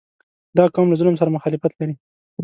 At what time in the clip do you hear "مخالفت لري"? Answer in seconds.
1.35-1.95